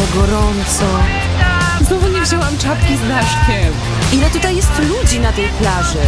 ale 0.00 0.26
gorąco. 0.26 0.84
Znowu 1.86 2.08
nie 2.08 2.20
wzięłam 2.20 2.58
czapki 2.58 2.96
z 2.96 3.08
daszkiem. 3.08 3.72
Ile 4.12 4.30
tutaj 4.30 4.56
jest 4.56 4.78
ludzi 4.78 5.20
na 5.20 5.32
tej 5.32 5.48
plaży? 5.48 5.98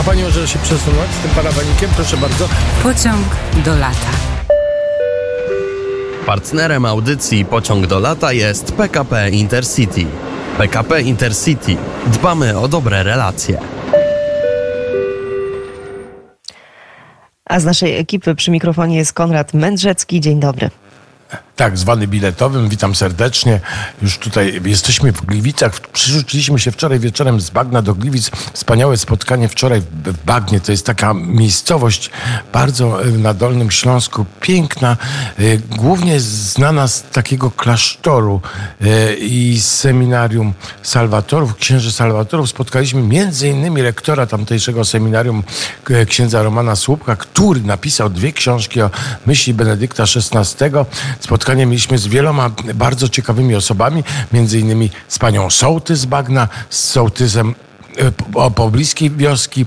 A 0.00 0.02
pani 0.02 0.22
może 0.22 0.48
się 0.48 0.58
przesunąć 0.58 1.10
z 1.12 1.22
tym 1.22 1.30
parawanikiem? 1.30 1.90
Proszę 1.96 2.16
bardzo. 2.16 2.48
Pociąg 2.82 3.26
do 3.64 3.76
lata. 3.76 4.10
Partnerem 6.26 6.84
audycji 6.84 7.44
Pociąg 7.44 7.86
do 7.86 7.98
lata 7.98 8.32
jest 8.32 8.72
PKP 8.72 9.30
Intercity. 9.30 10.06
PKP 10.58 11.02
Intercity. 11.02 11.76
Dbamy 12.06 12.58
o 12.58 12.68
dobre 12.68 13.02
relacje. 13.02 13.58
A 17.44 17.60
z 17.60 17.64
naszej 17.64 17.98
ekipy 17.98 18.34
przy 18.34 18.50
mikrofonie 18.50 18.96
jest 18.96 19.12
Konrad 19.12 19.54
Mędrzecki. 19.54 20.20
Dzień 20.20 20.40
dobry. 20.40 20.70
Tak, 21.56 21.78
zwany 21.78 22.06
biletowym. 22.06 22.68
Witam 22.68 22.94
serdecznie. 22.94 23.60
Już 24.02 24.18
tutaj 24.18 24.60
jesteśmy 24.64 25.12
w 25.12 25.26
Gliwicach. 25.26 25.80
Przerzuciliśmy 25.80 26.58
się 26.58 26.70
wczoraj 26.70 26.98
wieczorem 26.98 27.40
z 27.40 27.50
Bagna 27.50 27.82
do 27.82 27.94
Gliwic. 27.94 28.30
Wspaniałe 28.52 28.96
spotkanie 28.96 29.48
wczoraj 29.48 29.80
w 29.80 30.24
Bagnie. 30.24 30.60
To 30.60 30.72
jest 30.72 30.86
taka 30.86 31.14
miejscowość 31.14 32.10
bardzo 32.52 33.04
e, 33.04 33.06
na 33.06 33.34
Dolnym 33.34 33.70
Śląsku. 33.70 34.24
Piękna, 34.40 34.96
e, 35.38 35.56
głównie 35.56 36.20
znana 36.20 36.88
z 36.88 37.02
takiego 37.02 37.50
klasztoru 37.50 38.40
e, 38.80 39.14
i 39.14 39.60
seminarium 39.60 40.54
Salwatorów, 40.82 41.56
księży 41.56 41.92
Salwatorów. 41.92 42.50
Spotkaliśmy 42.50 43.02
między 43.02 43.48
innymi 43.48 43.82
rektora 43.82 44.26
tamtejszego 44.26 44.84
seminarium 44.84 45.42
księdza 46.08 46.42
Romana 46.42 46.76
Słupka, 46.76 47.16
który 47.16 47.60
napisał 47.60 48.10
dwie 48.10 48.32
książki 48.32 48.82
o 48.82 48.90
myśli 49.26 49.54
Benedykta 49.54 50.02
XVI. 50.02 50.70
Spotkanie 51.46 51.66
mieliśmy 51.66 51.98
z 51.98 52.06
wieloma 52.06 52.50
bardzo 52.74 53.08
ciekawymi 53.08 53.54
osobami, 53.54 54.04
między 54.32 54.60
innymi 54.60 54.90
z 55.08 55.18
panią 55.18 55.50
Sołtys 55.50 56.04
Bagna, 56.04 56.48
z 56.70 56.90
sołtysem 56.90 57.54
pobliskiej 58.54 59.10
wioski 59.10 59.66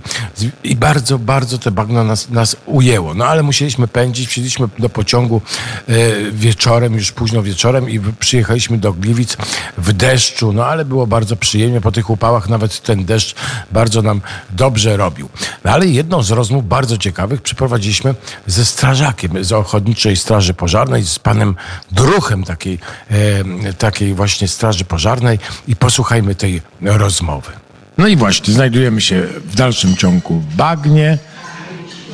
i 0.64 0.76
bardzo, 0.76 1.20
bardzo 1.20 1.58
te 1.58 1.72
bagno 1.72 2.04
nas, 2.04 2.30
nas 2.30 2.56
ujęło. 2.66 3.14
No 3.14 3.26
ale 3.26 3.44
musieliśmy 3.44 3.88
pędzić, 3.88 4.28
wsiedliśmy 4.28 4.68
do 4.80 4.90
pociągu 4.90 5.42
e, 5.88 5.94
wieczorem, 6.32 6.94
już 6.94 7.12
późno 7.12 7.44
wieczorem 7.44 7.90
i 7.90 8.00
przyjechaliśmy 8.00 8.78
do 8.78 8.94
Gliwic 8.94 9.38
w 9.78 9.94
deszczu, 9.94 10.54
no 10.54 10.66
ale 10.66 10.86
było 10.86 11.08
bardzo 11.08 11.36
przyjemnie, 11.36 11.82
po 11.82 11.92
tych 11.92 12.10
upałach 12.10 12.50
nawet 12.50 12.82
ten 12.82 13.06
deszcz 13.06 13.36
bardzo 13.72 14.02
nam 14.02 14.22
dobrze 14.50 14.98
robił. 14.98 15.30
No 15.64 15.72
ale 15.72 15.88
jedną 15.88 16.24
z 16.24 16.32
rozmów 16.32 16.68
bardzo 16.68 16.98
ciekawych 16.98 17.42
przeprowadziliśmy 17.42 18.16
ze 18.48 18.66
strażakiem 18.66 19.44
z 19.44 19.52
Ochotniczej 19.52 20.16
Straży 20.16 20.54
Pożarnej, 20.54 21.04
z 21.04 21.20
panem 21.20 21.56
Druchem 21.92 22.44
takiej, 22.44 22.80
e, 23.12 23.74
takiej 23.74 24.14
właśnie 24.14 24.48
Straży 24.48 24.86
Pożarnej 24.86 25.40
i 25.68 25.76
posłuchajmy 25.76 26.36
tej 26.36 26.62
rozmowy. 26.82 27.69
No 28.00 28.08
i 28.08 28.16
właśnie, 28.16 28.54
znajdujemy 28.54 29.02
się 29.02 29.22
w 29.46 29.56
dalszym 29.56 29.96
ciągu 29.96 30.40
w 30.40 30.56
Bagnie 30.56 31.18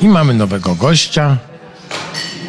i 0.02 0.08
mamy 0.08 0.34
nowego 0.34 0.74
gościa. 0.74 1.36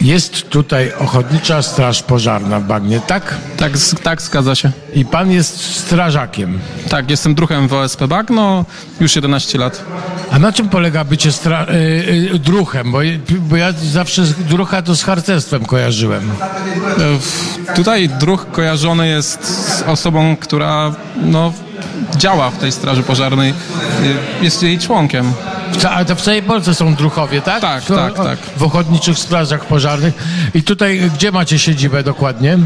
Jest 0.01 0.49
tutaj 0.49 0.93
Ochotnicza 0.99 1.61
Straż 1.61 2.03
Pożarna 2.03 2.59
w 2.59 2.63
Bagnie, 2.63 2.99
tak? 2.99 3.35
Tak, 3.57 3.71
tak, 4.03 4.21
zgadza 4.21 4.55
się. 4.55 4.71
I 4.93 5.05
pan 5.05 5.31
jest 5.31 5.75
strażakiem. 5.75 6.59
Tak, 6.89 7.09
jestem 7.09 7.35
druhem 7.35 7.67
w 7.67 7.73
OSP 7.73 8.07
Bagno 8.07 8.65
już 8.99 9.15
11 9.15 9.57
lat. 9.57 9.85
A 10.31 10.39
na 10.39 10.51
czym 10.51 10.69
polega 10.69 11.03
bycie 11.03 11.29
stra- 11.29 11.69
y, 11.69 12.33
y, 12.35 12.39
druhem? 12.39 12.91
Bo, 12.91 12.99
bo 13.39 13.55
ja 13.55 13.71
zawsze 13.71 14.21
drucha 14.49 14.81
to 14.81 14.95
z 14.95 15.03
harcerstwem 15.03 15.65
kojarzyłem. 15.65 16.31
E, 17.69 17.75
tutaj 17.75 18.09
druh 18.09 18.51
kojarzony 18.51 19.07
jest 19.07 19.45
z 19.77 19.81
osobą, 19.81 20.35
która 20.37 20.95
no, 21.21 21.53
działa 22.17 22.49
w 22.49 22.57
tej 22.57 22.71
straży 22.71 23.03
pożarnej, 23.03 23.49
y, 23.49 24.43
jest 24.43 24.63
jej 24.63 24.79
członkiem. 24.79 25.33
Ale 25.89 26.05
to 26.05 26.15
w 26.15 26.21
całej 26.21 26.43
Polsce 26.43 26.73
są 26.75 26.95
druchowie, 26.95 27.41
tak? 27.41 27.61
Tak, 27.61 27.85
tak, 27.85 28.13
tak. 28.15 28.39
W 28.57 28.63
ochotniczych 28.63 29.19
strażach 29.19 29.65
pożarnych. 29.65 30.13
I 30.53 30.63
tutaj, 30.63 31.11
gdzie 31.15 31.31
macie 31.31 31.59
siedzibę 31.59 32.03
dokładnie? 32.03 32.57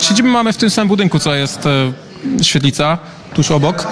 Siedzibę 0.00 0.28
mamy 0.28 0.52
w 0.52 0.56
tym 0.56 0.70
samym 0.70 0.88
budynku, 0.88 1.18
co 1.18 1.34
jest 1.34 1.66
e, 1.66 1.92
świetlica, 2.44 2.98
tuż 3.34 3.50
obok, 3.50 3.86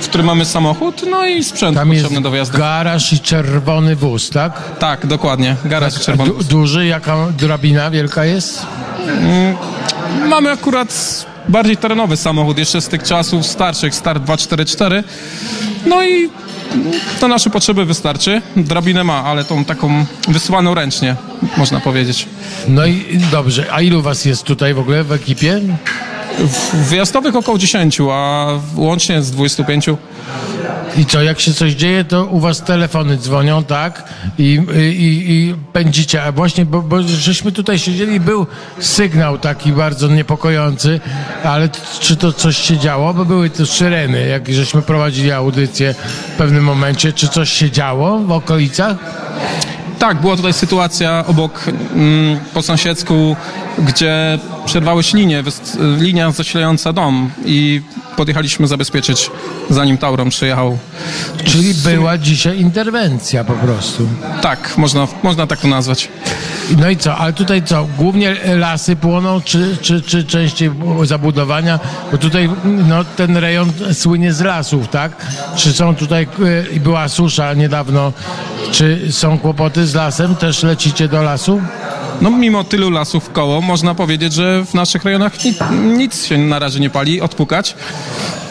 w 0.00 0.04
którym 0.08 0.26
mamy 0.26 0.44
samochód, 0.44 1.02
no 1.10 1.26
i 1.26 1.44
sprzęt 1.44 1.76
Tam 1.76 1.88
potrzebny 1.88 2.10
jest 2.14 2.22
do 2.22 2.30
wyjazdu. 2.30 2.58
garaż 2.58 3.12
i 3.12 3.20
czerwony 3.20 3.96
wóz, 3.96 4.30
tak? 4.30 4.62
Tak, 4.78 5.06
dokładnie. 5.06 5.56
Garaż 5.64 5.96
i 5.96 6.00
czerwony 6.00 6.30
Du- 6.30 6.36
wóz. 6.36 6.46
duży, 6.46 6.86
jaka 6.86 7.16
drabina 7.38 7.90
wielka 7.90 8.24
jest? 8.24 8.66
Mamy 10.28 10.50
akurat 10.50 11.24
bardziej 11.48 11.76
terenowy 11.76 12.16
samochód, 12.16 12.58
jeszcze 12.58 12.80
z 12.80 12.88
tych 12.88 13.02
czasów 13.02 13.46
starszych, 13.46 13.94
Start 13.94 14.22
244. 14.22 15.04
No 15.86 16.04
i 16.04 16.30
na 17.22 17.28
nasze 17.28 17.50
potrzeby 17.50 17.84
wystarczy. 17.84 18.42
Drabinę 18.56 19.04
ma, 19.04 19.24
ale 19.24 19.44
tą 19.44 19.64
taką 19.64 20.04
wysyłaną 20.28 20.74
ręcznie, 20.74 21.16
można 21.56 21.80
powiedzieć. 21.80 22.28
No 22.68 22.86
i 22.86 23.20
dobrze, 23.30 23.66
a 23.72 23.80
ilu 23.80 24.02
was 24.02 24.24
jest 24.24 24.42
tutaj 24.42 24.74
w 24.74 24.78
ogóle 24.78 25.04
w 25.04 25.12
ekipie? 25.12 25.60
W 26.38 26.76
wyjazdowych 26.88 27.36
około 27.36 27.58
10, 27.58 27.98
a 28.12 28.46
łącznie 28.76 29.22
z 29.22 29.30
25. 29.30 29.86
I 30.96 31.06
co, 31.06 31.22
jak 31.22 31.40
się 31.40 31.54
coś 31.54 31.72
dzieje, 31.72 32.04
to 32.04 32.24
u 32.24 32.40
was 32.40 32.62
telefony 32.62 33.16
dzwonią, 33.16 33.64
tak? 33.64 34.12
I, 34.38 34.60
i, 34.78 35.30
i 35.32 35.54
pędzicie. 35.72 36.22
A 36.22 36.32
właśnie, 36.32 36.66
bo, 36.66 36.82
bo 36.82 37.02
żeśmy 37.02 37.52
tutaj 37.52 37.78
siedzieli, 37.78 38.20
był 38.20 38.46
sygnał 38.78 39.38
taki 39.38 39.72
bardzo 39.72 40.08
niepokojący, 40.08 41.00
ale 41.44 41.68
czy 42.00 42.16
to 42.16 42.32
coś 42.32 42.56
się 42.56 42.78
działo? 42.78 43.14
Bo 43.14 43.24
były 43.24 43.50
te 43.50 43.66
syreny, 43.66 44.28
jak 44.28 44.48
żeśmy 44.48 44.82
prowadzili 44.82 45.32
audycję 45.32 45.94
w 46.34 46.36
pewnym 46.36 46.64
momencie. 46.64 47.12
Czy 47.12 47.28
coś 47.28 47.52
się 47.52 47.70
działo 47.70 48.18
w 48.18 48.32
okolicach? 48.32 48.96
Tak, 49.98 50.20
była 50.20 50.36
tutaj 50.36 50.52
sytuacja 50.52 51.24
obok, 51.26 51.64
mm, 51.68 52.40
po 52.54 52.62
sąsiedzku, 52.62 53.36
gdzie 53.78 54.38
przerwały 54.66 55.02
się 55.02 55.18
linie, 55.18 55.42
linia 55.98 56.30
zasilająca 56.30 56.92
dom 56.92 57.30
i 57.44 57.82
podjechaliśmy 58.16 58.66
zabezpieczyć, 58.66 59.30
zanim 59.70 59.98
Tauron 59.98 60.28
przyjechał. 60.30 60.78
Czyli 61.44 61.74
była 61.74 62.18
dzisiaj 62.18 62.60
interwencja 62.60 63.44
po 63.44 63.52
prostu. 63.52 64.08
Tak, 64.42 64.78
można, 64.78 65.06
można 65.22 65.46
tak 65.46 65.60
to 65.60 65.68
nazwać. 65.68 66.08
No 66.78 66.90
i 66.90 66.96
co? 66.96 67.16
Ale 67.16 67.32
tutaj 67.32 67.62
co? 67.62 67.88
Głównie 67.98 68.36
lasy 68.56 68.96
płoną, 68.96 69.40
czy, 69.40 69.76
czy, 69.80 70.02
czy 70.02 70.24
częściej 70.24 70.70
zabudowania? 71.02 71.80
Bo 72.12 72.18
tutaj 72.18 72.50
no, 72.64 73.04
ten 73.04 73.36
rejon 73.36 73.72
słynie 73.92 74.32
z 74.32 74.40
lasów, 74.40 74.88
tak? 74.88 75.26
Czy 75.56 75.72
są 75.72 75.94
tutaj, 75.94 76.28
i 76.72 76.80
była 76.80 77.08
susza 77.08 77.54
niedawno, 77.54 78.12
czy 78.70 79.12
są 79.12 79.38
kłopoty 79.38 79.86
z 79.86 79.94
lasem? 79.94 80.36
Też 80.36 80.62
lecicie 80.62 81.08
do 81.08 81.22
lasu? 81.22 81.60
No 82.20 82.30
mimo 82.30 82.64
tylu 82.64 82.90
lasów 82.90 83.30
koło, 83.32 83.60
można 83.60 83.94
powiedzieć, 83.94 84.32
że 84.32 84.64
w 84.64 84.74
naszych 84.74 85.04
rejonach 85.04 85.44
nic, 85.44 85.58
nic 85.98 86.26
się 86.26 86.38
na 86.38 86.58
razie 86.58 86.80
nie 86.80 86.90
pali, 86.90 87.20
odpukać. 87.20 87.74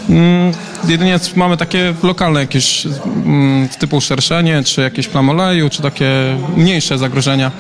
Mm, 0.10 0.52
jedynie 0.88 1.20
mamy 1.36 1.58
takie 1.58 1.94
lokalne 2.04 2.40
jakieś 2.40 2.86
mm, 2.86 3.70
typu 3.70 4.02
szerszenie, 4.02 4.64
czy 4.64 4.82
jakieś 4.82 5.08
plamoleju, 5.08 5.70
czy 5.70 5.82
takie 5.82 6.38
mniejsze 6.56 6.98
zagrożenia, 6.98 7.52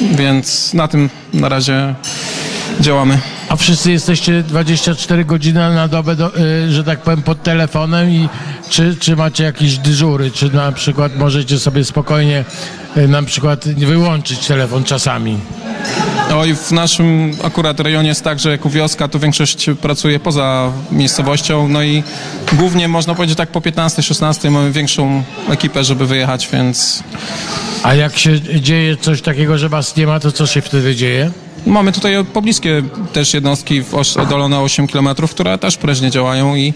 więc 0.00 0.74
na 0.74 0.88
tym 0.88 1.10
na 1.34 1.48
razie 1.48 1.94
działamy. 2.80 3.18
A 3.48 3.56
wszyscy 3.56 3.90
jesteście 3.92 4.42
24 4.42 5.24
godziny 5.24 5.60
na 5.60 5.88
dobę, 5.88 6.16
do, 6.16 6.36
y, 6.36 6.72
że 6.72 6.84
tak 6.84 7.00
powiem, 7.00 7.22
pod 7.22 7.42
telefonem 7.42 8.10
i 8.10 8.28
czy, 8.70 8.96
czy 9.00 9.16
macie 9.16 9.44
jakieś 9.44 9.78
dyżury? 9.78 10.30
Czy 10.30 10.54
na 10.54 10.72
przykład 10.72 11.16
możecie 11.16 11.58
sobie 11.58 11.84
spokojnie 11.84 12.44
na 13.08 13.22
przykład 13.22 13.68
wyłączyć 13.68 14.46
telefon 14.46 14.84
czasami? 14.84 15.38
Oj, 16.34 16.54
w 16.54 16.72
naszym 16.72 17.36
akurat 17.44 17.80
rejonie 17.80 18.08
jest 18.08 18.24
tak, 18.24 18.38
że 18.38 18.50
jako 18.50 18.70
wioska 18.70 19.08
to 19.08 19.18
większość 19.18 19.66
pracuje 19.82 20.20
poza 20.20 20.72
miejscowością, 20.92 21.68
no 21.68 21.82
i 21.82 22.02
głównie 22.52 22.88
można 22.88 23.14
powiedzieć 23.14 23.36
tak 23.36 23.48
po 23.48 23.60
15-16 23.60 24.50
mamy 24.50 24.72
większą 24.72 25.22
ekipę, 25.50 25.84
żeby 25.84 26.06
wyjechać, 26.06 26.48
więc 26.52 27.02
A 27.82 27.94
jak 27.94 28.18
się 28.18 28.40
dzieje 28.40 28.96
coś 28.96 29.22
takiego, 29.22 29.58
że 29.58 29.68
was 29.68 29.96
nie 29.96 30.06
ma, 30.06 30.20
to 30.20 30.32
co 30.32 30.46
się 30.46 30.60
wtedy 30.60 30.96
dzieje? 30.96 31.30
mamy 31.66 31.92
tutaj 31.92 32.24
pobliskie 32.24 32.82
też 33.12 33.34
jednostki 33.34 33.82
oddalone 34.22 34.60
8 34.60 34.86
km, 34.86 35.08
które 35.30 35.58
też 35.58 35.76
prężnie 35.76 36.10
działają 36.10 36.56
i 36.56 36.74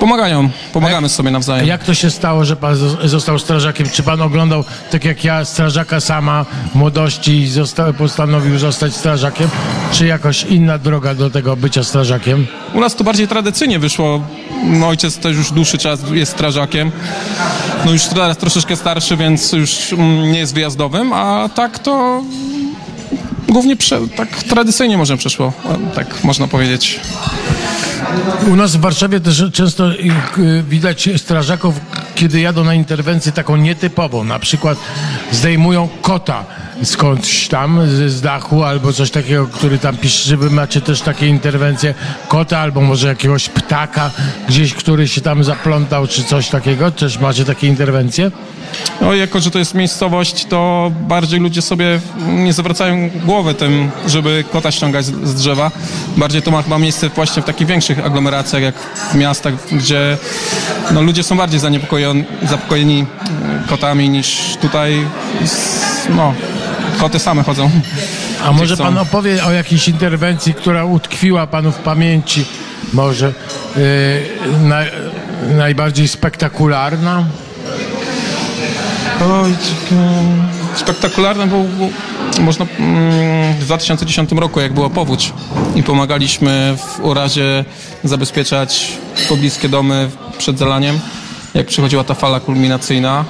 pomagają, 0.00 0.50
pomagamy 0.72 1.08
sobie 1.08 1.30
nawzajem. 1.30 1.66
jak 1.66 1.84
to 1.84 1.94
się 1.94 2.10
stało, 2.10 2.44
że 2.44 2.56
pan 2.56 2.74
zo- 2.74 3.08
został 3.08 3.38
strażakiem? 3.38 3.90
Czy 3.90 4.02
pan 4.02 4.22
oglądał, 4.22 4.64
tak 4.90 5.04
jak 5.04 5.24
ja, 5.24 5.44
strażaka 5.44 6.00
sama 6.00 6.44
w 6.72 6.74
młodości 6.74 7.32
i 7.32 7.48
zosta- 7.48 7.92
postanowił 7.92 8.58
zostać 8.58 8.94
strażakiem? 8.94 9.48
Czy 9.92 10.06
jakoś 10.06 10.44
inna 10.44 10.78
droga 10.78 11.14
do 11.14 11.30
tego 11.30 11.56
bycia 11.56 11.84
strażakiem? 11.84 12.46
U 12.74 12.80
nas 12.80 12.96
to 12.96 13.04
bardziej 13.04 13.28
tradycyjnie 13.28 13.78
wyszło. 13.78 14.20
Mój 14.64 14.84
ojciec 14.88 15.16
też 15.18 15.36
już 15.36 15.50
dłuższy 15.52 15.78
czas 15.78 16.00
jest 16.12 16.32
strażakiem. 16.32 16.90
No 17.84 17.92
już 17.92 18.02
teraz 18.04 18.36
troszeczkę 18.36 18.76
starszy, 18.76 19.16
więc 19.16 19.52
już 19.52 19.92
mm, 19.92 20.32
nie 20.32 20.38
jest 20.38 20.54
wyjazdowym, 20.54 21.12
a 21.12 21.48
tak 21.54 21.78
to 21.78 22.22
głównie 23.56 23.76
prze, 23.76 24.08
tak 24.08 24.28
tradycyjnie 24.28 24.98
może 24.98 25.16
przeszło, 25.16 25.52
e, 25.64 25.94
tak 25.94 26.24
można 26.24 26.48
powiedzieć. 26.48 27.00
U 28.52 28.56
nas 28.56 28.76
w 28.76 28.80
Warszawie 28.80 29.20
też 29.20 29.44
często 29.52 29.92
y, 29.92 30.64
widać 30.68 31.08
strażaków, 31.16 31.74
kiedy 32.14 32.40
jadą 32.40 32.64
na 32.64 32.74
interwencję 32.74 33.32
taką 33.32 33.56
nietypową. 33.56 34.24
Na 34.24 34.38
przykład 34.38 34.78
zdejmują 35.32 35.88
kota 36.02 36.44
skądś 36.82 37.48
tam 37.48 37.88
z, 37.88 38.12
z 38.12 38.20
dachu 38.20 38.64
albo 38.64 38.92
coś 38.92 39.10
takiego, 39.10 39.46
który 39.46 39.78
tam 39.78 39.96
pisze, 39.96 40.28
że 40.28 40.36
wy 40.36 40.50
macie 40.50 40.80
też 40.80 41.00
takie 41.00 41.26
interwencje 41.26 41.94
kota 42.28 42.58
albo 42.58 42.80
może 42.80 43.08
jakiegoś 43.08 43.48
ptaka 43.48 44.10
gdzieś, 44.48 44.74
który 44.74 45.08
się 45.08 45.20
tam 45.20 45.44
zaplątał 45.44 46.06
czy 46.06 46.24
coś 46.24 46.48
takiego. 46.48 46.90
Też 46.90 47.18
macie 47.18 47.44
takie 47.44 47.66
interwencje? 47.66 48.30
No, 49.00 49.14
jako, 49.14 49.40
że 49.40 49.50
to 49.50 49.58
jest 49.58 49.74
miejscowość, 49.74 50.44
to 50.44 50.92
bardziej 51.00 51.40
ludzie 51.40 51.62
sobie 51.62 52.00
nie 52.28 52.52
zwracają 52.52 53.10
głowy 53.24 53.54
tym, 53.54 53.90
żeby 54.06 54.44
kota 54.52 54.70
ściągać 54.70 55.04
z, 55.04 55.28
z 55.28 55.34
drzewa. 55.34 55.70
Bardziej 56.16 56.42
to 56.42 56.50
ma 56.50 56.62
chyba 56.62 56.78
miejsce 56.78 57.08
właśnie 57.08 57.42
w 57.42 57.44
takich 57.44 57.66
większych 57.66 58.06
aglomeracjach, 58.06 58.62
jak 58.62 58.74
w 59.12 59.14
miastach, 59.14 59.54
gdzie 59.72 60.18
no, 60.90 61.02
ludzie 61.02 61.22
są 61.22 61.36
bardziej 61.36 61.60
zaniepokojeni, 61.60 63.00
e, 63.00 63.68
kotami 63.68 64.08
niż 64.08 64.56
tutaj. 64.60 65.06
No, 66.16 66.34
koty 66.98 67.18
same 67.18 67.42
chodzą. 67.42 67.70
A 68.44 68.52
może 68.52 68.76
pan 68.76 68.98
opowie 68.98 69.44
o 69.44 69.52
jakiejś 69.52 69.88
interwencji, 69.88 70.54
która 70.54 70.84
utkwiła 70.84 71.46
panu 71.46 71.72
w 71.72 71.78
pamięci? 71.78 72.44
Może 72.92 73.32
yy, 73.76 73.82
na, 74.68 74.80
najbardziej 75.56 76.08
spektakularna? 76.08 77.24
Spektakularne 80.74 81.46
był, 81.46 81.64
był 81.64 81.90
można 82.40 82.66
mm, 82.78 83.54
w 83.54 83.64
2010 83.64 84.32
roku, 84.32 84.60
jak 84.60 84.72
była 84.72 84.90
powódź 84.90 85.32
i 85.74 85.82
pomagaliśmy 85.82 86.76
w 86.76 87.04
urazie 87.04 87.64
zabezpieczać 88.04 88.92
pobliskie 89.28 89.68
domy 89.68 90.10
przed 90.38 90.58
zalaniem, 90.58 91.00
jak 91.54 91.66
przychodziła 91.66 92.04
ta 92.04 92.14
fala 92.14 92.40
kulminacyjna. 92.40 93.24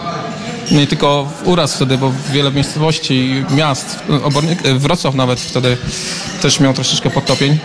No 0.71 0.81
i 0.81 0.87
tylko 0.87 1.29
uraz 1.45 1.75
wtedy, 1.75 1.99
bo 1.99 2.13
wiele 2.33 2.51
miejscowości, 2.51 3.45
miast, 3.51 3.99
obornik, 4.25 4.63
Wrocław 4.63 5.15
nawet 5.15 5.41
wtedy 5.41 5.77
też 6.43 6.61
miał 6.61 6.73
troszeczkę 6.73 7.11
podtopień. 7.11 7.59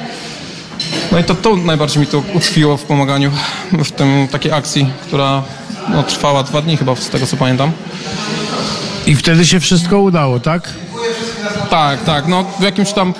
No 1.11 1.19
i 1.19 1.23
to, 1.23 1.35
to 1.35 1.55
najbardziej 1.55 1.99
mi 1.99 2.07
to 2.07 2.23
utkwiło 2.33 2.77
w 2.77 2.83
pomaganiu 2.83 3.31
w 3.71 3.91
tym 3.91 4.27
takiej 4.31 4.51
akcji, 4.51 4.89
która 5.01 5.43
no, 5.89 6.03
trwała 6.03 6.43
dwa 6.43 6.61
dni 6.61 6.77
chyba, 6.77 6.95
z 6.95 7.09
tego 7.09 7.27
co 7.27 7.37
pamiętam. 7.37 7.71
I 9.05 9.15
wtedy 9.15 9.45
się 9.45 9.59
wszystko 9.59 9.99
udało, 9.99 10.39
tak? 10.39 10.69
Tak, 11.69 12.03
tak. 12.03 12.27
No 12.27 12.43
w 12.59 12.63
jakimś 12.63 12.91
tam 12.91 13.13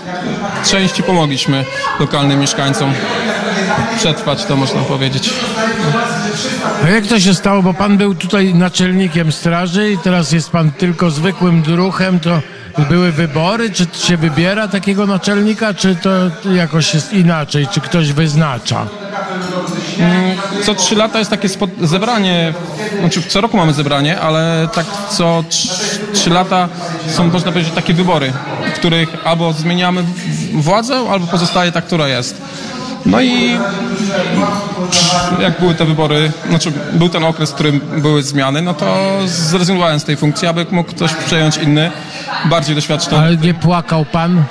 części 0.66 1.04
pomogliśmy 1.04 1.66
lokalnym 2.00 2.40
mieszkańcom 2.40 2.94
przetrwać 3.98 4.46
to, 4.46 4.56
można 4.56 4.82
powiedzieć. 4.82 5.30
A 6.86 6.90
jak 6.90 7.08
to 7.08 7.20
się 7.20 7.34
stało, 7.34 7.64
bo 7.64 7.74
pan 7.74 7.98
był 7.98 8.16
tutaj 8.16 8.54
naczelnikiem 8.54 9.32
straży 9.32 9.92
i 9.92 9.98
teraz 9.98 10.32
jest 10.32 10.50
pan 10.50 10.72
tylko 10.72 11.12
zwykłym 11.12 11.62
druchem, 11.62 12.20
to 12.20 12.42
były 12.90 13.12
wybory? 13.12 13.70
Czy 13.70 13.88
się 14.08 14.18
wybiera 14.18 14.68
takiego 14.68 15.06
naczelnika, 15.06 15.74
czy 15.74 15.96
to 15.96 16.10
jakoś 16.52 16.94
jest 16.94 17.14
inaczej? 17.14 17.68
Czy 17.68 17.82
ktoś 17.82 18.12
wyznacza? 18.12 18.86
Co 20.66 20.76
trzy 20.76 20.96
lata 20.96 21.20
jest 21.20 21.32
takie 21.32 21.50
zebranie, 21.82 22.54
znaczy 23.00 23.24
co 23.24 23.42
roku 23.42 23.58
mamy 23.58 23.74
zebranie, 23.74 24.20
ale 24.20 24.70
tak 24.74 24.86
co 25.10 25.44
trz- 25.50 25.70
trzy 26.14 26.30
lata 26.30 26.70
są, 27.08 27.28
można 27.28 27.52
powiedzieć, 27.52 27.74
takie 27.74 27.94
wybory, 27.94 28.34
w 28.76 28.80
których 28.80 29.10
albo 29.24 29.54
zmieniamy 29.54 30.04
władzę, 30.54 30.96
albo 31.12 31.28
pozostaje 31.28 31.72
ta, 31.72 31.82
która 31.82 32.08
jest. 32.08 32.42
No 33.06 33.22
i 33.22 33.58
jak 35.40 35.60
były 35.60 35.76
te 35.76 35.86
wybory, 35.86 36.32
znaczy 36.50 36.72
był 36.94 37.10
ten 37.10 37.24
okres, 37.24 37.52
w 37.52 37.54
którym 37.54 37.80
były 37.98 38.24
zmiany, 38.24 38.62
no 38.62 38.74
to 38.74 39.18
zrezygnowałem 39.26 40.00
z 40.00 40.04
tej 40.04 40.18
funkcji, 40.18 40.48
aby 40.48 40.66
mógł 40.72 40.90
ktoś 40.90 41.14
przejąć 41.14 41.58
inny, 41.58 41.92
bardziej 42.46 42.76
doświadczony. 42.76 43.24
Ale 43.24 43.38
nie 43.38 43.54
płakał 43.54 44.06
pan? 44.06 44.44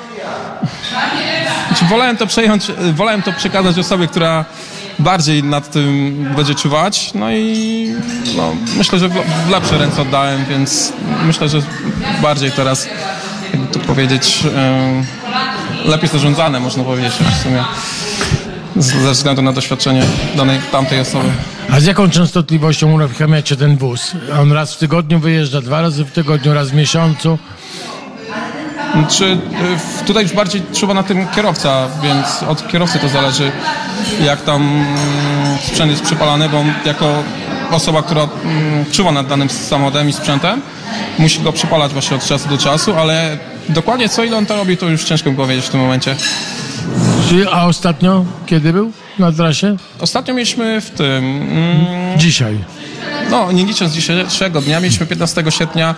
Znaczy, 1.68 1.84
wolałem 1.84 2.16
to 2.16 2.26
przejąć, 2.26 2.66
wolałem 2.92 3.22
to 3.22 3.32
przekazać 3.32 3.78
osobie, 3.78 4.06
która 4.06 4.44
bardziej 4.98 5.44
nad 5.44 5.70
tym 5.70 6.14
będzie 6.36 6.54
czuwać. 6.54 7.14
No 7.14 7.32
i 7.32 7.94
no, 8.36 8.52
myślę, 8.76 8.98
że 8.98 9.08
w, 9.08 9.50
lepsze 9.50 9.78
ręce 9.78 10.02
oddałem, 10.02 10.44
więc 10.44 10.92
myślę, 11.26 11.48
że 11.48 11.58
bardziej 12.22 12.52
teraz, 12.52 12.88
jakby 13.52 13.72
to 13.72 13.78
powiedzieć, 13.78 14.44
lepiej 15.84 16.08
zarządzane, 16.08 16.60
można 16.60 16.84
powiedzieć 16.84 17.12
w 17.12 17.42
sumie. 17.42 17.64
Ze 18.76 19.10
względu 19.12 19.42
na 19.42 19.52
doświadczenie 19.52 20.02
danej 20.36 20.58
tamtej 20.72 21.00
osoby. 21.00 21.28
A 21.70 21.80
z 21.80 21.84
jaką 21.84 22.10
częstotliwością 22.10 22.92
uruchamiacie 22.92 23.56
ten 23.56 23.76
wóz? 23.76 24.12
On 24.40 24.52
raz 24.52 24.74
w 24.74 24.78
tygodniu 24.78 25.18
wyjeżdża, 25.18 25.60
dwa 25.60 25.82
razy 25.82 26.04
w 26.04 26.10
tygodniu, 26.10 26.54
raz 26.54 26.70
w 26.70 26.74
miesiącu? 26.74 27.38
Czy 29.08 29.24
y, 29.24 29.38
tutaj 30.06 30.22
już 30.22 30.32
bardziej 30.32 30.62
czuwa 30.74 30.94
na 30.94 31.02
tym 31.02 31.26
kierowca, 31.28 31.88
więc 32.02 32.42
od 32.42 32.68
kierowcy 32.68 32.98
to 32.98 33.08
zależy, 33.08 33.52
jak 34.24 34.42
tam 34.42 34.62
mm, 34.62 35.58
sprzęt 35.66 35.90
jest 35.90 36.02
przypalany, 36.02 36.48
bo 36.48 36.64
jako 36.84 37.22
osoba, 37.70 38.02
która 38.02 38.22
mm, 38.44 38.84
czuwa 38.92 39.12
nad 39.12 39.26
danym 39.26 39.48
samochodem 39.48 40.08
i 40.08 40.12
sprzętem, 40.12 40.60
musi 41.18 41.42
go 41.42 41.52
przypalać 41.52 41.92
właśnie 41.92 42.16
od 42.16 42.26
czasu 42.26 42.48
do 42.48 42.58
czasu, 42.58 42.94
ale 42.96 43.38
dokładnie 43.68 44.08
co 44.08 44.24
ile 44.24 44.36
on 44.36 44.46
to 44.46 44.56
robi, 44.56 44.76
to 44.76 44.88
już 44.88 45.04
ciężko 45.04 45.30
mi 45.30 45.36
powiedzieć 45.36 45.64
w 45.64 45.68
tym 45.68 45.80
momencie. 45.80 46.16
Czy- 47.30 47.50
A 47.50 47.66
ostatnio 47.66 48.24
kiedy 48.46 48.72
był 48.72 48.92
na 49.18 49.32
trasie? 49.32 49.76
Ostatnio 50.00 50.34
mieliśmy 50.34 50.80
w 50.80 50.90
tym, 50.90 51.24
mm, 51.24 52.18
Dzisiaj. 52.18 52.58
no 53.30 53.52
nie 53.52 53.64
licząc 53.64 53.92
dzisiejszego 53.92 54.60
dnia, 54.60 54.80
mieliśmy 54.80 55.06
15 55.06 55.50
sierpnia 55.50 55.94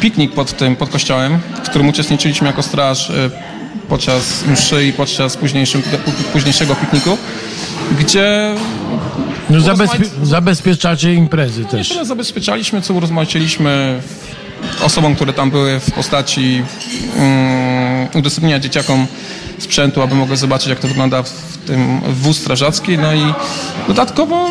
piknik 0.00 0.32
pod 0.32 0.56
tym, 0.56 0.76
pod 0.76 0.88
kościołem, 0.90 1.38
w 1.64 1.68
którym 1.68 1.88
uczestniczyliśmy 1.88 2.46
jako 2.46 2.62
straż 2.62 3.10
y, 3.10 3.30
podczas 3.88 4.44
mszy 4.46 4.86
i 4.86 4.92
podczas 4.92 5.36
późniejszego 6.32 6.74
pikniku, 6.74 7.18
gdzie 7.98 8.54
No 9.50 9.58
zabezpie- 9.58 10.08
zabezpieczacie 10.22 11.14
imprezy 11.14 11.64
też. 11.64 11.88
tyle 11.88 12.04
zabezpieczaliśmy, 12.04 12.82
co 12.82 12.94
urozmaiciliśmy 12.94 14.00
osobom, 14.82 15.14
które 15.14 15.32
tam 15.32 15.50
były 15.50 15.80
w 15.80 15.90
postaci 15.90 16.62
um, 17.16 17.89
udostępnienia 18.14 18.60
dzieciakom 18.60 19.06
sprzętu, 19.58 20.02
aby 20.02 20.14
mogły 20.14 20.36
zobaczyć, 20.36 20.68
jak 20.68 20.78
to 20.78 20.88
wygląda 20.88 21.22
w 21.22 21.58
tym 21.66 22.00
wóz 22.00 22.38
strażacki. 22.38 22.98
No 22.98 23.14
i 23.14 23.34
dodatkowo 23.88 24.50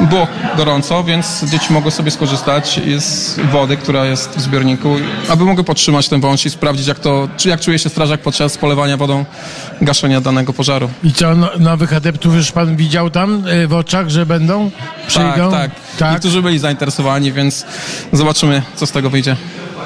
było 0.00 0.26
gorąco, 0.56 1.04
więc 1.04 1.44
dzieci 1.44 1.72
mogły 1.72 1.90
sobie 1.90 2.10
skorzystać 2.10 2.80
z 2.98 3.40
wody, 3.52 3.76
która 3.76 4.04
jest 4.04 4.30
w 4.36 4.40
zbiorniku, 4.40 4.96
aby 5.28 5.44
mogły 5.44 5.64
podtrzymać 5.64 6.08
ten 6.08 6.20
wąż 6.20 6.46
i 6.46 6.50
sprawdzić, 6.50 6.86
jak, 6.86 6.98
to, 6.98 7.28
czy 7.36 7.48
jak 7.48 7.60
czuje 7.60 7.78
się 7.78 7.88
strażak 7.88 8.20
podczas 8.20 8.58
polewania 8.58 8.96
wodą 8.96 9.24
gaszenia 9.80 10.20
danego 10.20 10.52
pożaru. 10.52 10.90
I 11.04 11.12
co, 11.12 11.34
no, 11.34 11.50
nowych 11.58 11.92
adeptów 11.92 12.34
już 12.34 12.52
pan 12.52 12.76
widział 12.76 13.10
tam 13.10 13.48
y, 13.48 13.68
w 13.68 13.72
oczach, 13.72 14.08
że 14.10 14.26
będą? 14.26 14.70
Przyjdą? 15.06 15.50
Tak, 15.50 15.70
tak. 15.98 16.12
Niektórzy 16.12 16.42
byli 16.42 16.58
zainteresowani, 16.58 17.32
więc 17.32 17.64
zobaczymy, 18.12 18.62
co 18.76 18.86
z 18.86 18.92
tego 18.92 19.10
wyjdzie. 19.10 19.36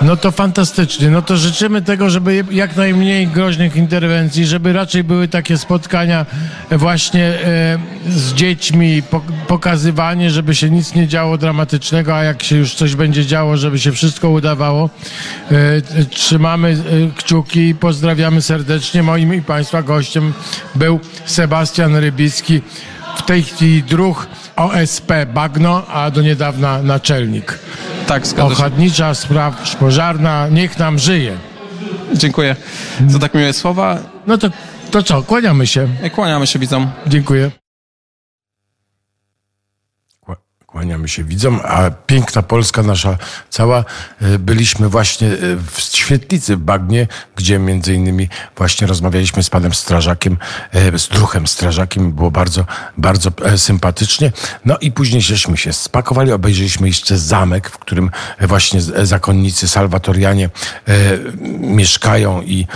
No 0.02 0.17
to 0.17 0.31
fantastycznie. 0.31 1.11
No 1.11 1.23
to 1.23 1.37
życzymy 1.37 1.83
tego, 1.83 2.11
żeby 2.11 2.45
jak 2.50 2.76
najmniej 2.76 3.26
groźnych 3.26 3.76
interwencji, 3.76 4.47
żeby 4.47 4.73
raczej 4.73 5.05
były 5.05 5.28
takie 5.28 5.59
spotkania 5.59 6.26
właśnie 6.71 7.25
e, 7.25 7.78
z 8.09 8.35
dziećmi, 8.35 9.02
po, 9.02 9.23
pokazywanie, 9.47 10.31
żeby 10.31 10.55
się 10.55 10.71
nic 10.71 10.95
nie 10.95 11.09
działo 11.09 11.38
dramatycznego, 11.38 12.17
a 12.17 12.23
jak 12.23 12.43
się 12.43 12.57
już 12.57 12.75
coś 12.75 12.95
będzie 12.95 13.26
działo, 13.26 13.57
żeby 13.57 13.78
się 13.78 13.93
wszystko 13.93 14.31
udawało. 14.31 14.90
E, 15.50 16.05
trzymamy 16.11 16.69
e, 16.69 17.11
kciuki 17.17 17.69
i 17.69 17.75
pozdrawiamy 17.75 18.43
serdecznie. 18.43 19.02
Moim 19.02 19.35
i 19.35 19.43
Państwa 19.43 19.83
gościem 19.83 20.33
był 20.75 21.00
Sebastian 21.25 21.97
Rybicki, 21.97 22.62
w 23.17 23.23
tej 23.23 23.43
chwili 23.43 23.83
druh 23.83 24.26
OSP 24.57 25.12
Bagno, 25.35 25.87
a 25.87 26.11
do 26.11 26.23
niedawna 26.23 26.83
naczelnik. 26.83 27.59
Tak, 28.09 28.27
zgadza 28.27 28.49
się. 28.49 28.55
Ochotnicza 28.55 29.15
spraw 29.15 29.77
pożarna, 29.77 30.49
niech 30.49 30.79
nam 30.79 30.99
żyje. 30.99 31.37
Dziękuję 32.15 32.57
za 33.07 33.19
tak 33.19 33.35
miłe 33.35 33.53
słowa. 33.53 33.99
No 34.27 34.38
to, 34.38 34.49
to 34.91 35.03
co, 35.03 35.23
kłaniamy 35.23 35.67
się. 35.67 35.88
Kłaniamy 36.15 36.47
się 36.47 36.59
widzom. 36.59 36.91
Dziękuję. 37.07 37.50
Kłaniamy 40.78 41.08
się 41.08 41.25
widzom, 41.25 41.61
a 41.64 41.90
piękna 41.90 42.42
Polska 42.42 42.82
nasza 42.82 43.18
cała. 43.50 43.85
e, 44.23 44.38
Byliśmy 44.38 44.88
właśnie 44.88 45.28
e, 45.28 45.37
w 45.70 45.80
Świetlicy 45.80 46.56
w 46.56 46.61
Bagnie, 46.61 47.06
gdzie 47.37 47.58
między 47.58 47.94
innymi 47.94 48.28
właśnie 48.56 48.87
rozmawialiśmy 48.87 49.42
z 49.42 49.50
panem 49.50 49.75
strażakiem, 49.75 50.37
e, 50.73 50.99
z 50.99 51.08
druhem 51.08 51.47
strażakiem. 51.47 52.12
Było 52.12 52.30
bardzo, 52.30 52.66
bardzo 52.97 53.30
sympatycznie. 53.56 54.32
No 54.64 54.76
i 54.80 54.92
później 54.92 55.23
żeśmy 55.23 55.56
się 55.56 55.73
spakowali, 55.73 56.32
obejrzeliśmy 56.32 56.87
jeszcze 56.88 57.18
zamek, 57.18 57.70
w 57.70 57.78
którym 57.78 58.11
właśnie 58.40 58.80
zakonnicy 58.82 59.68
salwatorianie 59.68 60.50
mieszkają 61.61 62.42
i 62.42 62.66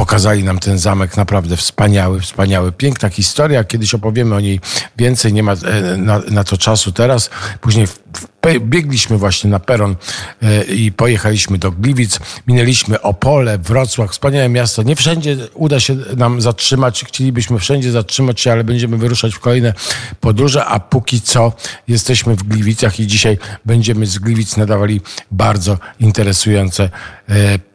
pokazali 0.00 0.44
nam 0.44 0.58
ten 0.58 0.78
zamek 0.78 1.16
naprawdę 1.16 1.56
wspaniały, 1.56 2.20
wspaniały. 2.20 2.72
Piękna 2.72 3.08
historia. 3.08 3.64
Kiedyś 3.64 3.94
opowiemy 3.94 4.34
o 4.34 4.40
niej 4.40 4.60
więcej. 4.96 5.32
Nie 5.32 5.42
ma 5.42 5.52
e, 5.52 5.96
na, 5.96 6.18
na 6.30 6.44
to 6.44 6.58
czasu 6.58 6.92
teraz. 6.92 7.30
Później 7.60 7.86
w, 7.86 8.00
w, 8.12 8.58
biegliśmy 8.60 9.18
właśnie 9.18 9.50
na 9.50 9.58
peron 9.58 9.96
e, 10.42 10.64
i 10.64 10.92
pojechaliśmy 10.92 11.58
do 11.58 11.70
Gliwic. 11.72 12.18
Minęliśmy 12.46 13.00
Opole, 13.00 13.58
Wrocław. 13.58 14.10
Wspaniałe 14.10 14.48
miasto. 14.48 14.82
Nie 14.82 14.96
wszędzie 14.96 15.36
uda 15.54 15.80
się 15.80 15.96
nam 16.16 16.40
zatrzymać. 16.40 17.04
Chcielibyśmy 17.04 17.58
wszędzie 17.58 17.92
zatrzymać 17.92 18.40
się, 18.40 18.52
ale 18.52 18.64
będziemy 18.64 18.96
wyruszać 18.96 19.34
w 19.34 19.40
kolejne 19.40 19.74
podróże, 20.20 20.64
a 20.64 20.80
póki 20.80 21.20
co 21.20 21.52
jesteśmy 21.88 22.36
w 22.36 22.42
Gliwicach 22.42 23.00
i 23.00 23.06
dzisiaj 23.06 23.38
będziemy 23.64 24.06
z 24.06 24.18
Gliwic 24.18 24.56
nadawali 24.56 25.00
bardzo 25.30 25.78
interesujące 25.98 26.90
e, 27.28 27.69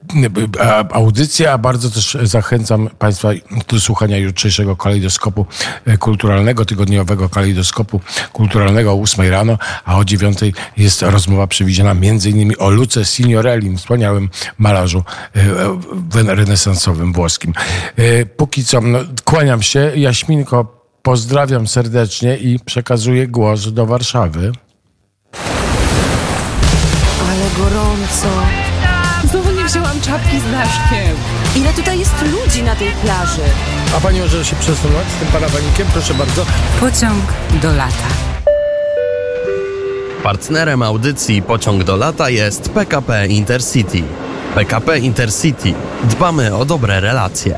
audycję, 0.92 1.52
a 1.52 1.58
bardzo 1.58 1.90
też 1.90 2.18
zachęcam 2.24 2.90
Państwa 3.00 3.30
do 3.68 3.80
słuchania 3.80 4.18
jutrzejszego 4.18 4.76
kalejdoskopu 4.76 5.46
e, 5.86 5.98
kulturalnego, 5.98 6.66
tygodniowego 6.66 7.30
kalejdoskopu 7.30 8.02
kulturalnego 8.34 8.92
o 8.92 9.02
8 9.02 9.30
rano, 9.30 9.58
a 9.86 9.98
o 9.98 10.06
9 10.06 10.38
jest 10.78 11.02
rozmowa 11.02 11.48
przewidziana 11.48 11.96
innymi 12.26 12.58
o 12.58 12.70
Luce 12.70 13.06
Signorelli, 13.06 13.78
wspaniałym 13.78 14.30
malarzu 14.58 15.04
e, 15.36 15.40
e, 16.30 16.36
renesansowym 16.36 17.14
włoskim. 17.14 17.54
Póki 18.38 18.66
co, 18.66 18.82
no, 18.82 19.00
kłaniam 19.24 19.62
się. 19.62 19.92
Jaśminko, 19.96 20.86
pozdrawiam 21.02 21.68
serdecznie 21.68 22.38
i 22.38 22.60
przekazuję 22.60 23.28
głos 23.28 23.72
do 23.72 23.86
Warszawy. 23.86 24.52
Ale 27.20 27.50
gorąco. 27.58 28.64
Wzięłam 29.65 30.01
czapki 30.01 30.39
z 30.39 30.51
daszkiem. 30.51 31.15
Ile 31.55 31.74
tutaj 31.74 32.00
jest 32.00 32.13
ludzi 32.22 32.63
na 32.63 32.75
tej 32.75 32.88
plaży? 32.88 33.41
A 33.98 34.00
Pani 34.00 34.19
może 34.19 34.45
się 34.45 34.55
przesunąć 34.55 35.07
z 35.17 35.19
tym 35.19 35.27
parawanikiem? 35.27 35.88
Proszę 35.93 36.13
bardzo. 36.13 36.45
Pociąg 36.79 37.24
do 37.62 37.74
lata. 37.74 38.07
Partnerem 40.24 40.81
audycji 40.84 41.41
Pociąg 41.41 41.84
do 41.84 41.95
lata 41.95 42.29
jest 42.29 42.69
PKP 42.69 43.27
Intercity. 43.27 44.03
PKP 44.55 45.00
Intercity. 45.00 45.74
Dbamy 46.03 46.55
o 46.55 46.65
dobre 46.65 47.00
relacje. 47.00 47.57